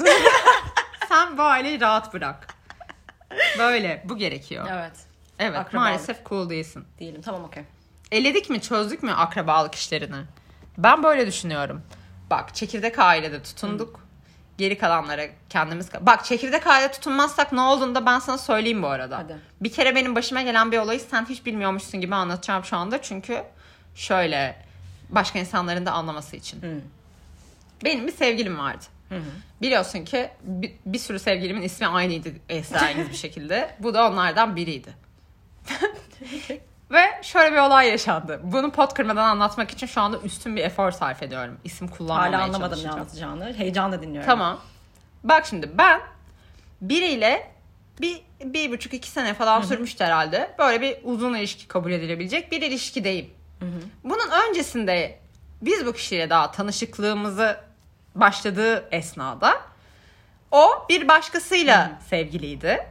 [1.10, 2.48] Sen bu aileyi rahat bırak.
[3.60, 4.04] Böyle.
[4.06, 4.68] Bu gerekiyor.
[4.72, 4.92] Evet.
[5.40, 5.58] Evet.
[5.58, 5.74] Akrabalık.
[5.74, 6.86] Maalesef cool değilsin.
[7.00, 7.22] Değilim.
[7.22, 7.64] Tamam okey.
[8.12, 10.22] Eledik mi çözdük mü akrabalık işlerini?
[10.78, 11.82] Ben böyle düşünüyorum.
[12.30, 14.00] Bak çekirdek ailede tutunduk.
[14.58, 15.90] Geri kalanlara kendimiz...
[16.02, 19.18] Bak çekirdek aile tutunmazsak ne olduğunu da ben sana söyleyeyim bu arada.
[19.18, 19.38] Hadi.
[19.62, 23.02] Bir kere benim başıma gelen bir olayı sen hiç bilmiyormuşsun gibi anlatacağım şu anda.
[23.02, 23.44] Çünkü
[23.96, 24.56] şöyle
[25.10, 26.62] başka insanların da anlaması için.
[26.62, 26.80] Hı.
[27.84, 28.86] Benim bir sevgilim vardı.
[29.62, 33.76] Biliyorsun ki bir, bir sürü sevgilimin ismi aynıydı esrarengiz bir şekilde.
[33.80, 34.94] Bu da onlardan biriydi.
[36.92, 38.40] Ve şöyle bir olay yaşandı.
[38.44, 41.58] Bunu pot kırmadan anlatmak için şu anda üstün bir efor sarf ediyorum.
[41.64, 43.54] İsim kullanmamaya Hala anlamadım ne anlatacağını.
[43.54, 44.26] Heyecanla dinliyorum.
[44.26, 44.60] Tamam.
[45.24, 46.02] Bak şimdi ben
[46.82, 47.52] biriyle
[48.02, 50.56] bir, bir buçuk iki sene falan sürmüştü herhalde.
[50.60, 53.30] Böyle bir uzun ilişki kabul edilebilecek bir ilişkideyim.
[54.04, 55.20] Bunun öncesinde
[55.62, 57.58] biz bu kişiyle daha tanışıklığımızı
[58.16, 59.54] başladığı esnada
[60.52, 62.88] o bir başkasıyla sevgiliydi.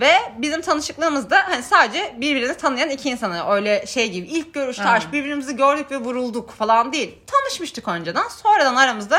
[0.00, 4.90] Ve bizim tanışıklığımızda hani sadece birbirini tanıyan iki insanı öyle şey gibi ilk görüşte Ha.
[4.90, 7.18] aşk birbirimizi gördük ve vurulduk falan değil.
[7.26, 8.28] Tanışmıştık önceden.
[8.28, 9.18] Sonradan aramızda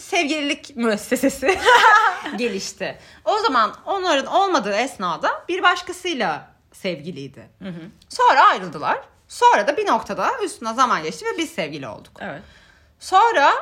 [0.00, 1.58] sevgililik müessesesi
[2.36, 2.98] gelişti.
[3.24, 7.48] O zaman onların olmadığı esnada bir başkasıyla sevgiliydi.
[8.08, 8.98] Sonra ayrıldılar.
[9.28, 12.12] Sonra da bir noktada üstüne zaman geçti ve biz sevgili olduk.
[12.20, 12.42] Evet.
[13.00, 13.52] Sonra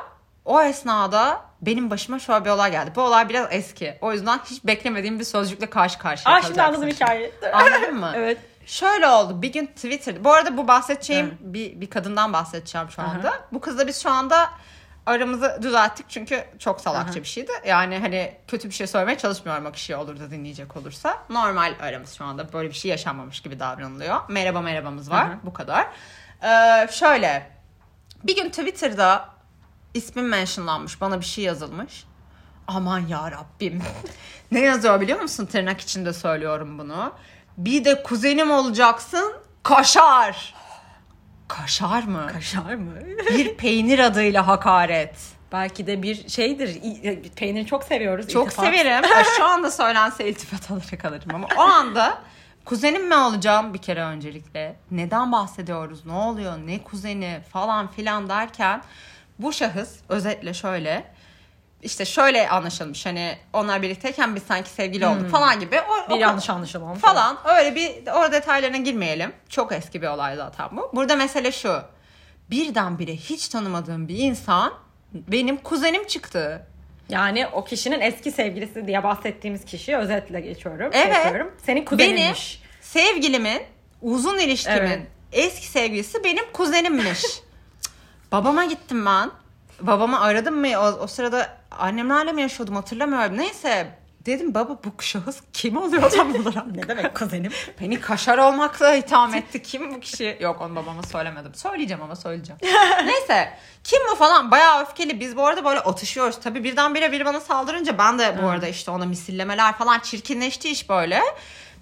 [0.45, 2.91] o esnada benim başıma şöyle bir olay geldi.
[2.95, 3.97] Bu olay biraz eski.
[4.01, 7.31] O yüzden hiç beklemediğim bir sözcükle karşı karşıya Aa şimdi anladım hikayeyi.
[7.53, 8.11] Anladın mı?
[8.15, 8.37] evet.
[8.65, 9.41] Şöyle oldu.
[9.41, 10.23] Bir gün Twitter'da.
[10.23, 13.33] Bu arada bu bahsedeceğim bir, bir kadından bahsedeceğim şu anda.
[13.51, 14.49] Bu kızla biz şu anda
[15.05, 17.51] aramızı düzelttik çünkü çok salakça bir şeydi.
[17.67, 21.17] Yani hani kötü bir şey söylemeye çalışmıyorum o kişiye olur da dinleyecek olursa.
[21.29, 24.19] Normal aramız şu anda böyle bir şey yaşanmamış gibi davranılıyor.
[24.29, 25.29] Merhaba merhabamız var.
[25.29, 25.37] Hı hı.
[25.43, 25.87] Bu kadar.
[26.43, 27.51] Ee, şöyle
[28.23, 29.29] bir gün Twitter'da
[29.93, 31.01] ismim mentionlanmış.
[31.01, 32.03] Bana bir şey yazılmış.
[32.67, 33.81] Aman ya Rabbim.
[34.51, 35.45] ne yazıyor biliyor musun?
[35.45, 37.13] Tırnak içinde söylüyorum bunu.
[37.57, 39.33] Bir de kuzenim olacaksın.
[39.63, 40.53] Kaşar.
[41.47, 42.27] Kaşar mı?
[42.33, 42.93] Kaşar mı?
[43.29, 45.15] bir peynir adıyla hakaret.
[45.51, 46.67] Belki de bir şeydir.
[46.67, 48.27] İ- Peyniri çok seviyoruz.
[48.27, 48.65] Çok İltifat.
[48.65, 48.91] severim.
[49.17, 52.21] Ya Şu anda söylense iltifat olarak alırım ama o anda
[52.65, 54.75] kuzenim mi olacağım bir kere öncelikle.
[54.91, 56.05] Neden bahsediyoruz?
[56.05, 56.57] Ne oluyor?
[56.65, 58.81] Ne kuzeni falan filan derken
[59.41, 61.03] bu şahıs özetle şöyle
[61.81, 65.79] işte şöyle anlaşılmış hani onlar birlikteyken biz sanki sevgili olduk falan gibi.
[65.81, 66.93] O, Bir o- yanlış anlaşılma.
[66.93, 69.33] falan öyle bir o detaylarına girmeyelim.
[69.49, 70.91] Çok eski bir olay zaten bu.
[70.93, 71.81] Burada mesele şu.
[72.49, 74.73] Birdenbire hiç tanımadığım bir insan
[75.13, 76.67] benim kuzenim çıktı.
[77.09, 80.89] Yani o kişinin eski sevgilisi diye bahsettiğimiz kişi özetle geçiyorum.
[80.93, 81.15] Evet.
[81.15, 81.51] Yapıyorum.
[81.65, 82.61] Senin Benim kuzeninmiş.
[82.81, 83.61] sevgilimin
[84.01, 85.01] uzun ilişkimin Evet.
[85.31, 87.21] eski sevgilisi benim kuzenimmiş.
[88.31, 89.31] Babama gittim ben.
[89.81, 90.67] Babamı aradım mı?
[90.77, 93.37] O, o sırada annemlerle mi yaşıyordum hatırlamıyorum.
[93.37, 93.87] Neyse
[94.25, 96.67] dedim baba bu şahıs kim oluyor tam olarak?
[96.67, 97.51] ne demek kuzenim?
[97.81, 99.61] Beni kaşar olmakla itham etti.
[99.63, 100.37] Kim bu kişi?
[100.41, 101.55] Yok onu babama söylemedim.
[101.55, 102.59] Söyleyeceğim ama söyleyeceğim.
[103.05, 103.53] Neyse.
[103.83, 104.51] Kim bu falan?
[104.51, 105.19] Bayağı öfkeli.
[105.19, 106.39] Biz bu arada böyle atışıyoruz.
[106.39, 110.89] Tabii birdenbire biri bana saldırınca ben de bu arada işte ona misillemeler falan çirkinleşti iş
[110.89, 111.21] böyle.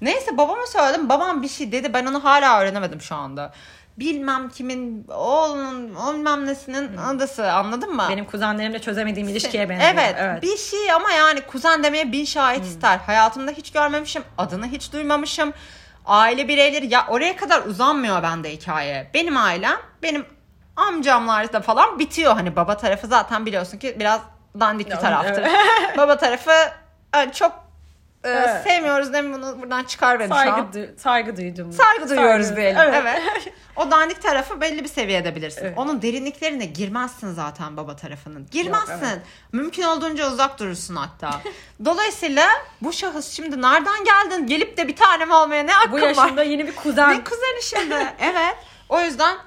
[0.01, 1.09] Neyse babama söyledim.
[1.09, 1.93] Babam bir şey dedi.
[1.93, 3.53] Ben onu hala öğrenemedim şu anda.
[3.99, 8.05] Bilmem kimin oğlunun bilmem nesinin adası anladın mı?
[8.09, 9.91] Benim kuzenlerimle çözemediğim ilişkiye benziyor.
[9.93, 12.97] Evet, bir şey ama yani kuzen demeye bin şahit ister.
[12.97, 15.53] Hayatımda hiç görmemişim, adını hiç duymamışım.
[16.05, 19.11] Aile bireyleri ya oraya kadar uzanmıyor bende hikaye.
[19.13, 20.25] Benim ailem, benim
[20.75, 22.33] amcamlar da falan bitiyor.
[22.33, 24.21] Hani baba tarafı zaten biliyorsun ki biraz
[24.59, 25.47] dandik bir taraftır.
[25.97, 26.51] baba tarafı
[27.15, 27.68] yani çok
[28.23, 28.63] e, Evet.
[28.63, 30.37] sevmiyoruz değil mi bunu buradan çıkar beni şu an.
[30.45, 31.73] Saygı, du- saygı duydum.
[31.73, 32.77] Saygı duyuyoruz Saygı- diyelim.
[32.81, 32.95] Evet.
[33.01, 33.53] Evet.
[33.75, 35.61] O dandik tarafı belli bir seviyede bilirsin.
[35.65, 35.77] Evet.
[35.77, 38.47] Onun derinliklerine girmezsin zaten baba tarafının.
[38.51, 38.91] Girmezsin.
[38.93, 39.19] Yok, evet.
[39.51, 41.41] Mümkün olduğunca uzak durursun hatta.
[41.85, 42.47] Dolayısıyla
[42.81, 44.47] bu şahıs şimdi nereden geldin?
[44.47, 46.07] Gelip de bir tanem olmaya ne hakkın Bu var?
[46.07, 47.09] yaşında yeni bir kuzen.
[47.19, 47.95] Ne kuzeni şimdi?
[48.19, 48.55] evet.
[48.89, 49.37] O yüzden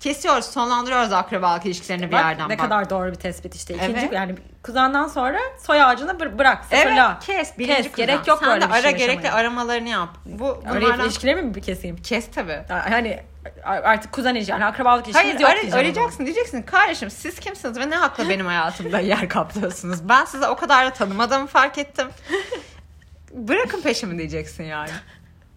[0.00, 2.64] kesiyoruz, sonlandırıyoruz akrabalık ilişkilerini bir Bak, yerden ne bak.
[2.64, 3.74] kadar doğru bir tespit işte.
[3.74, 4.12] İkinci Evet.
[4.12, 6.64] yani kuzenden sonra soy ağacını bır- bırak.
[6.64, 7.12] Sıfırla.
[7.26, 7.58] Evet, kes.
[7.58, 8.06] Birinci Kes, kuzen.
[8.06, 9.34] gerek yok Sen böyle de bir şey ara gerekli yaşamaya.
[9.40, 10.08] aramalarını yap.
[10.26, 11.00] Bu bunlardan...
[11.00, 11.96] ilişkileri mi bir keseyim?
[11.96, 12.58] Kes tabii.
[12.68, 13.22] Hani
[13.64, 15.78] artık kuzen ilişki, yani akrabalık ilişkimiz Hayır yok ara- diyeceğim.
[15.78, 20.08] arayacaksın diyeceksin kardeşim siz kimsiniz ve ne hakla benim hayatımda yer kaplıyorsunuz.
[20.08, 22.08] Ben size o kadar da tanımadığımı fark ettim.
[23.32, 24.90] Bırakın peşimi diyeceksin yani.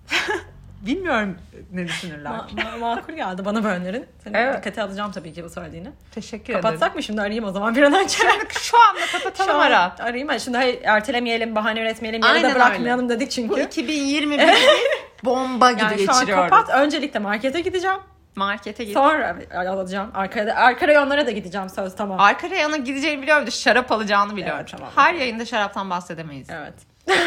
[0.85, 1.37] Bilmiyorum
[1.71, 2.31] ne düşünürler.
[2.31, 4.05] Ma- ma- makul geldi bana bu önerin.
[4.23, 4.57] Seni Evet.
[4.57, 5.87] dikkate alacağım tabii ki bu söylediğini.
[6.11, 6.61] Teşekkür ederim.
[6.61, 8.09] Kapatsak mı şimdi arayayım o zaman bir an önce.
[8.17, 9.95] Şimdi şu anda kapatalım Şu an ara.
[9.99, 10.39] Arayayım mı?
[10.39, 13.61] Şimdi hayır, ertelemeyelim, bahane üretmeyelim, yarıda Aynen bırakmayalım dedik Bu çünkü.
[13.61, 14.39] 2021
[15.25, 16.49] bomba gibi Yani şu an geçiriyoruz.
[16.49, 16.69] kapat.
[16.69, 17.97] Öncelikle markete gideceğim.
[18.35, 18.93] Markete git.
[18.93, 20.11] Sonra alacağım.
[20.13, 22.19] Arkada, arka reyonlara da gideceğim söz tamam.
[22.19, 24.57] Arka reyona gideceğini biliyorum da şarap alacağını biliyorum.
[24.59, 24.89] Evet, tamam.
[24.95, 26.47] Her yayında şaraptan bahsedemeyiz.
[26.49, 26.73] Evet.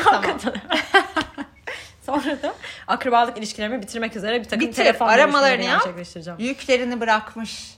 [0.05, 0.23] Tamam.
[2.07, 2.55] Sonra da
[2.87, 5.81] akrabalık ilişkilerimi bitirmek üzere bir takım Bitir, telefon aramalarını yap.
[5.85, 6.39] gerçekleştireceğim.
[6.41, 7.75] Yüklerini bırakmış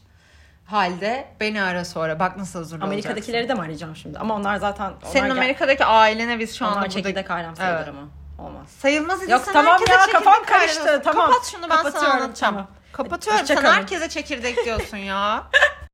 [0.67, 2.19] halde beni ara sonra.
[2.19, 2.81] Bak nasıl hazır.
[2.81, 4.19] Amerika'dakileri de mi arayacağım şimdi?
[4.19, 4.93] Ama onlar zaten...
[5.05, 6.89] Senin onlar gel- Amerika'daki ailene biz şu anda burada...
[6.91, 7.89] çekirdek ailem sayılır Evet.
[7.89, 8.49] ama.
[8.49, 8.69] Olmaz.
[8.79, 11.27] Sayılmaz Yok, idiysen tamam ya, kafam karıştı, tamam.
[11.31, 12.35] Kapat şunu ben sana anlatacağım.
[12.55, 12.67] tamam.
[12.93, 13.75] Kapatıyorum Hoşça sen kalın.
[13.75, 15.43] herkese çekirdek diyorsun ya.